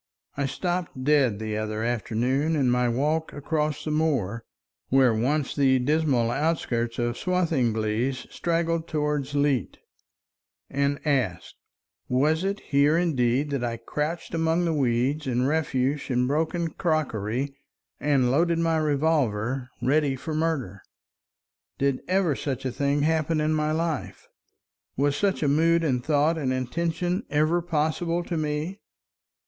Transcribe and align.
I 0.35 0.47
stopped 0.47 1.03
dead 1.03 1.37
the 1.37 1.55
other 1.57 1.83
afternoon 1.83 2.55
in 2.55 2.71
my 2.71 2.89
walk 2.89 3.33
across 3.33 3.85
the 3.85 3.91
moor, 3.91 4.43
where 4.89 5.13
once 5.13 5.53
the 5.53 5.77
dismal 5.77 6.31
outskirts 6.31 6.97
of 6.97 7.19
Swathinglea 7.19 8.11
straggled 8.31 8.87
toward 8.87 9.31
Leet, 9.35 9.77
and 10.71 10.99
asked, 11.05 11.53
"Was 12.09 12.43
it 12.43 12.61
here 12.61 12.97
indeed 12.97 13.51
that 13.51 13.63
I 13.63 13.77
crouched 13.77 14.33
among 14.33 14.65
the 14.65 14.73
weeds 14.73 15.27
and 15.27 15.47
refuse 15.47 16.09
and 16.09 16.27
broken 16.27 16.71
crockery 16.71 17.53
and 17.99 18.31
loaded 18.31 18.57
my 18.57 18.77
revolver 18.77 19.69
ready 19.83 20.15
for 20.15 20.33
murder? 20.33 20.81
Did 21.77 22.01
ever 22.07 22.35
such 22.35 22.65
a 22.65 22.71
thing 22.71 23.03
happen 23.03 23.39
in 23.39 23.53
my 23.53 23.71
life? 23.71 24.27
Was 24.97 25.15
such 25.15 25.43
a 25.43 25.47
mood 25.47 25.83
and 25.83 26.03
thought 26.03 26.39
and 26.39 26.51
intention 26.51 27.21
ever 27.29 27.61
possible 27.61 28.23
to 28.23 28.35
me? 28.35 28.79